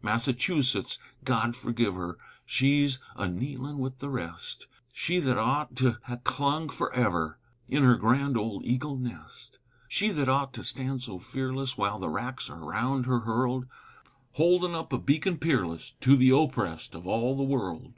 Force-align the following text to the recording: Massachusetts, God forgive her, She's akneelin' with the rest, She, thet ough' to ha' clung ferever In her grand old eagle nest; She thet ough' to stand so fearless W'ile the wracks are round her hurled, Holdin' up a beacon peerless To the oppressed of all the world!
Massachusetts, 0.00 1.00
God 1.24 1.56
forgive 1.56 1.96
her, 1.96 2.16
She's 2.46 3.00
akneelin' 3.16 3.78
with 3.78 3.98
the 3.98 4.10
rest, 4.10 4.68
She, 4.92 5.20
thet 5.20 5.36
ough' 5.36 5.74
to 5.74 5.96
ha' 6.04 6.22
clung 6.22 6.68
ferever 6.68 7.40
In 7.68 7.82
her 7.82 7.96
grand 7.96 8.36
old 8.36 8.64
eagle 8.64 8.96
nest; 8.96 9.58
She 9.88 10.10
thet 10.10 10.28
ough' 10.28 10.52
to 10.52 10.62
stand 10.62 11.02
so 11.02 11.18
fearless 11.18 11.74
W'ile 11.74 11.98
the 11.98 12.10
wracks 12.10 12.48
are 12.48 12.64
round 12.64 13.06
her 13.06 13.18
hurled, 13.22 13.66
Holdin' 14.34 14.76
up 14.76 14.92
a 14.92 14.98
beacon 14.98 15.36
peerless 15.36 15.94
To 16.02 16.14
the 16.16 16.30
oppressed 16.30 16.94
of 16.94 17.08
all 17.08 17.36
the 17.36 17.42
world! 17.42 17.94